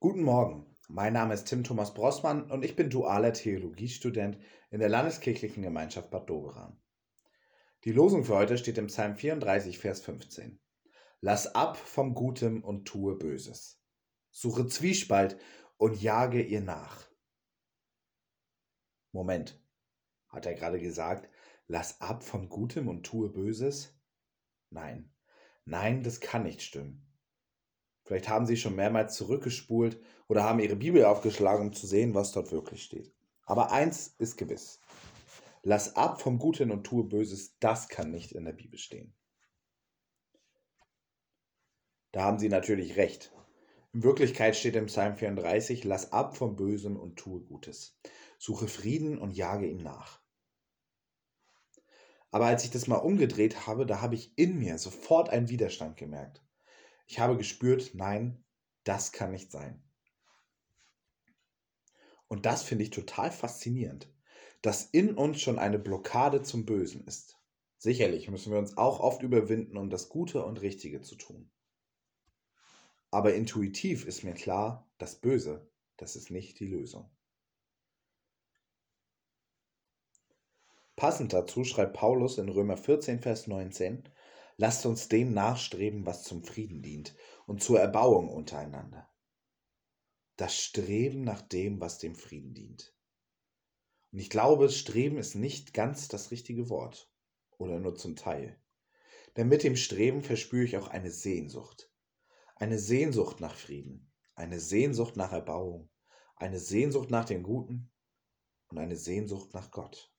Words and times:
Guten 0.00 0.22
Morgen, 0.22 0.64
mein 0.86 1.12
Name 1.12 1.34
ist 1.34 1.46
Tim 1.46 1.64
Thomas 1.64 1.92
Brossmann 1.92 2.48
und 2.52 2.64
ich 2.64 2.76
bin 2.76 2.88
dualer 2.88 3.32
Theologiestudent 3.32 4.38
in 4.70 4.78
der 4.78 4.88
Landeskirchlichen 4.88 5.60
Gemeinschaft 5.60 6.12
Bad 6.12 6.30
Doberan. 6.30 6.80
Die 7.82 7.90
Losung 7.90 8.22
für 8.22 8.36
heute 8.36 8.58
steht 8.58 8.78
im 8.78 8.86
Psalm 8.86 9.16
34, 9.16 9.76
Vers 9.76 10.00
15. 10.02 10.60
Lass 11.20 11.52
ab 11.52 11.76
vom 11.76 12.14
Gutem 12.14 12.62
und 12.62 12.84
tue 12.84 13.18
Böses. 13.18 13.82
Suche 14.30 14.68
Zwiespalt 14.68 15.36
und 15.78 16.00
jage 16.00 16.42
ihr 16.42 16.60
nach. 16.60 17.08
Moment, 19.10 19.60
hat 20.28 20.46
er 20.46 20.54
gerade 20.54 20.78
gesagt, 20.78 21.28
lass 21.66 22.00
ab 22.00 22.22
vom 22.22 22.48
Gutem 22.48 22.86
und 22.86 23.02
tue 23.02 23.30
Böses? 23.30 24.00
Nein, 24.70 25.12
nein, 25.64 26.04
das 26.04 26.20
kann 26.20 26.44
nicht 26.44 26.62
stimmen. 26.62 27.07
Vielleicht 28.08 28.30
haben 28.30 28.46
Sie 28.46 28.56
schon 28.56 28.74
mehrmals 28.74 29.16
zurückgespult 29.16 30.00
oder 30.28 30.42
haben 30.42 30.60
Ihre 30.60 30.76
Bibel 30.76 31.04
aufgeschlagen, 31.04 31.66
um 31.66 31.72
zu 31.74 31.86
sehen, 31.86 32.14
was 32.14 32.32
dort 32.32 32.50
wirklich 32.52 32.82
steht. 32.82 33.12
Aber 33.44 33.70
eins 33.70 34.14
ist 34.16 34.38
gewiss. 34.38 34.80
Lass 35.62 35.94
ab 35.94 36.22
vom 36.22 36.38
Guten 36.38 36.70
und 36.70 36.84
tue 36.84 37.04
Böses, 37.04 37.58
das 37.60 37.90
kann 37.90 38.10
nicht 38.10 38.32
in 38.32 38.46
der 38.46 38.54
Bibel 38.54 38.78
stehen. 38.78 39.14
Da 42.12 42.22
haben 42.22 42.38
Sie 42.38 42.48
natürlich 42.48 42.96
recht. 42.96 43.30
In 43.92 44.02
Wirklichkeit 44.02 44.56
steht 44.56 44.76
im 44.76 44.86
Psalm 44.86 45.14
34, 45.14 45.84
lass 45.84 46.10
ab 46.10 46.34
vom 46.34 46.56
Bösen 46.56 46.96
und 46.96 47.16
tue 47.16 47.42
Gutes. 47.42 48.00
Suche 48.38 48.68
Frieden 48.68 49.18
und 49.18 49.32
jage 49.32 49.66
ihm 49.66 49.82
nach. 49.82 50.18
Aber 52.30 52.46
als 52.46 52.64
ich 52.64 52.70
das 52.70 52.86
mal 52.86 52.96
umgedreht 52.96 53.66
habe, 53.66 53.84
da 53.84 54.00
habe 54.00 54.14
ich 54.14 54.32
in 54.38 54.58
mir 54.58 54.78
sofort 54.78 55.28
einen 55.28 55.50
Widerstand 55.50 55.98
gemerkt. 55.98 56.42
Ich 57.08 57.18
habe 57.18 57.38
gespürt, 57.38 57.92
nein, 57.94 58.44
das 58.84 59.12
kann 59.12 59.32
nicht 59.32 59.50
sein. 59.50 59.82
Und 62.28 62.44
das 62.44 62.62
finde 62.62 62.84
ich 62.84 62.90
total 62.90 63.32
faszinierend, 63.32 64.12
dass 64.60 64.84
in 64.84 65.14
uns 65.14 65.40
schon 65.40 65.58
eine 65.58 65.78
Blockade 65.78 66.42
zum 66.42 66.66
Bösen 66.66 67.06
ist. 67.06 67.38
Sicherlich 67.78 68.28
müssen 68.28 68.52
wir 68.52 68.58
uns 68.58 68.76
auch 68.76 69.00
oft 69.00 69.22
überwinden, 69.22 69.78
um 69.78 69.88
das 69.88 70.10
Gute 70.10 70.44
und 70.44 70.60
Richtige 70.60 71.00
zu 71.00 71.16
tun. 71.16 71.50
Aber 73.10 73.34
intuitiv 73.34 74.04
ist 74.04 74.22
mir 74.22 74.34
klar, 74.34 74.86
das 74.98 75.16
Böse, 75.16 75.66
das 75.96 76.14
ist 76.14 76.30
nicht 76.30 76.60
die 76.60 76.66
Lösung. 76.66 77.10
Passend 80.94 81.32
dazu 81.32 81.64
schreibt 81.64 81.94
Paulus 81.94 82.36
in 82.36 82.50
Römer 82.50 82.76
14, 82.76 83.20
Vers 83.20 83.46
19, 83.46 84.06
Lasst 84.60 84.86
uns 84.86 85.06
dem 85.06 85.32
nachstreben, 85.32 86.04
was 86.04 86.24
zum 86.24 86.42
Frieden 86.42 86.82
dient 86.82 87.14
und 87.46 87.62
zur 87.62 87.78
Erbauung 87.78 88.28
untereinander. 88.28 89.08
Das 90.36 90.58
Streben 90.58 91.22
nach 91.22 91.42
dem, 91.42 91.80
was 91.80 91.98
dem 91.98 92.16
Frieden 92.16 92.54
dient. 92.54 92.92
Und 94.10 94.18
ich 94.18 94.30
glaube, 94.30 94.68
Streben 94.68 95.16
ist 95.16 95.36
nicht 95.36 95.74
ganz 95.74 96.08
das 96.08 96.32
richtige 96.32 96.68
Wort 96.70 97.08
oder 97.56 97.78
nur 97.78 97.94
zum 97.94 98.16
Teil. 98.16 98.60
Denn 99.36 99.46
mit 99.46 99.62
dem 99.62 99.76
Streben 99.76 100.22
verspüre 100.22 100.64
ich 100.64 100.76
auch 100.76 100.88
eine 100.88 101.12
Sehnsucht. 101.12 101.92
Eine 102.56 102.80
Sehnsucht 102.80 103.38
nach 103.38 103.54
Frieden, 103.54 104.10
eine 104.34 104.58
Sehnsucht 104.58 105.16
nach 105.16 105.30
Erbauung, 105.30 105.88
eine 106.34 106.58
Sehnsucht 106.58 107.10
nach 107.10 107.26
dem 107.26 107.44
Guten 107.44 107.92
und 108.66 108.78
eine 108.78 108.96
Sehnsucht 108.96 109.54
nach 109.54 109.70
Gott. 109.70 110.12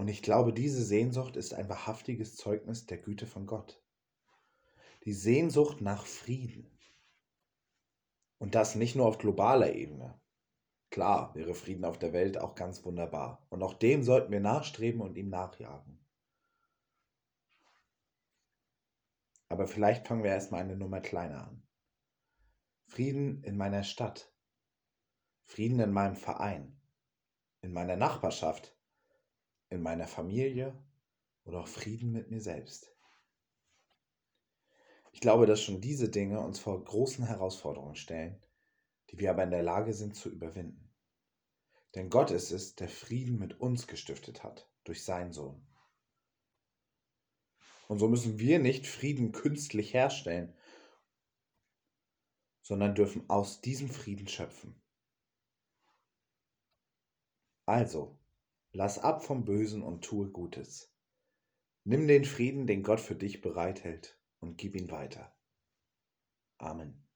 Und 0.00 0.08
ich 0.08 0.22
glaube, 0.22 0.54
diese 0.54 0.82
Sehnsucht 0.82 1.36
ist 1.36 1.52
ein 1.52 1.68
wahrhaftiges 1.68 2.34
Zeugnis 2.34 2.86
der 2.86 2.96
Güte 2.96 3.26
von 3.26 3.44
Gott. 3.44 3.82
Die 5.04 5.12
Sehnsucht 5.12 5.82
nach 5.82 6.06
Frieden. 6.06 6.70
Und 8.38 8.54
das 8.54 8.76
nicht 8.76 8.96
nur 8.96 9.04
auf 9.04 9.18
globaler 9.18 9.74
Ebene. 9.74 10.18
Klar 10.88 11.34
wäre 11.34 11.52
Frieden 11.52 11.84
auf 11.84 11.98
der 11.98 12.14
Welt 12.14 12.38
auch 12.38 12.54
ganz 12.54 12.82
wunderbar. 12.86 13.46
Und 13.50 13.62
auch 13.62 13.74
dem 13.74 14.02
sollten 14.02 14.32
wir 14.32 14.40
nachstreben 14.40 15.02
und 15.02 15.18
ihm 15.18 15.28
nachjagen. 15.28 16.02
Aber 19.50 19.66
vielleicht 19.66 20.08
fangen 20.08 20.22
wir 20.22 20.30
erstmal 20.30 20.62
eine 20.62 20.76
Nummer 20.76 21.02
kleiner 21.02 21.46
an. 21.46 21.62
Frieden 22.86 23.44
in 23.44 23.58
meiner 23.58 23.84
Stadt. 23.84 24.32
Frieden 25.44 25.78
in 25.78 25.92
meinem 25.92 26.16
Verein. 26.16 26.80
In 27.60 27.74
meiner 27.74 27.96
Nachbarschaft 27.96 28.79
in 29.70 29.82
meiner 29.82 30.06
Familie 30.06 30.76
oder 31.44 31.60
auch 31.60 31.68
Frieden 31.68 32.12
mit 32.12 32.30
mir 32.30 32.40
selbst. 32.40 32.92
Ich 35.12 35.20
glaube, 35.20 35.46
dass 35.46 35.62
schon 35.62 35.80
diese 35.80 36.08
Dinge 36.08 36.40
uns 36.40 36.58
vor 36.58 36.82
großen 36.82 37.24
Herausforderungen 37.24 37.96
stellen, 37.96 38.40
die 39.10 39.18
wir 39.18 39.30
aber 39.30 39.44
in 39.44 39.50
der 39.50 39.62
Lage 39.62 39.94
sind 39.94 40.14
zu 40.14 40.28
überwinden. 40.28 40.92
Denn 41.94 42.10
Gott 42.10 42.30
ist 42.30 42.52
es, 42.52 42.76
der 42.76 42.88
Frieden 42.88 43.38
mit 43.38 43.58
uns 43.60 43.86
gestiftet 43.86 44.44
hat, 44.44 44.70
durch 44.84 45.04
seinen 45.04 45.32
Sohn. 45.32 45.66
Und 47.88 47.98
so 47.98 48.08
müssen 48.08 48.38
wir 48.38 48.60
nicht 48.60 48.86
Frieden 48.86 49.32
künstlich 49.32 49.94
herstellen, 49.94 50.54
sondern 52.62 52.94
dürfen 52.94 53.28
aus 53.28 53.60
diesem 53.60 53.88
Frieden 53.90 54.28
schöpfen. 54.28 54.80
Also, 57.66 58.19
Lass 58.72 58.98
ab 58.98 59.24
vom 59.24 59.44
Bösen 59.44 59.82
und 59.82 60.04
tue 60.04 60.30
Gutes. 60.30 60.94
Nimm 61.84 62.06
den 62.06 62.24
Frieden, 62.24 62.66
den 62.66 62.82
Gott 62.82 63.00
für 63.00 63.16
dich 63.16 63.40
bereithält, 63.40 64.18
und 64.38 64.58
gib 64.58 64.76
ihn 64.76 64.90
weiter. 64.90 65.34
Amen. 66.58 67.09